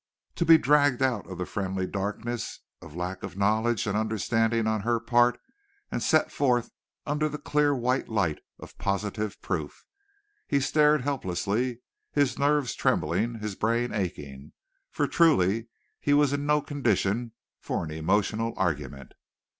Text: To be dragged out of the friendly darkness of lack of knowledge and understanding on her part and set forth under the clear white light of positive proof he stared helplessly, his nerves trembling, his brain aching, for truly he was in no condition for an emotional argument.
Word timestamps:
To 0.37 0.45
be 0.45 0.57
dragged 0.57 1.03
out 1.03 1.29
of 1.29 1.37
the 1.37 1.45
friendly 1.45 1.85
darkness 1.85 2.61
of 2.81 2.95
lack 2.95 3.21
of 3.21 3.37
knowledge 3.37 3.85
and 3.85 3.95
understanding 3.95 4.65
on 4.65 4.81
her 4.81 4.99
part 4.99 5.39
and 5.91 6.01
set 6.01 6.31
forth 6.31 6.71
under 7.05 7.29
the 7.29 7.37
clear 7.37 7.75
white 7.75 8.09
light 8.09 8.39
of 8.57 8.79
positive 8.79 9.39
proof 9.43 9.85
he 10.47 10.59
stared 10.59 11.01
helplessly, 11.01 11.81
his 12.11 12.39
nerves 12.39 12.73
trembling, 12.73 13.35
his 13.41 13.53
brain 13.53 13.93
aching, 13.93 14.53
for 14.89 15.07
truly 15.07 15.67
he 15.99 16.15
was 16.15 16.33
in 16.33 16.47
no 16.47 16.61
condition 16.63 17.33
for 17.59 17.83
an 17.83 17.91
emotional 17.91 18.55
argument. 18.57 19.13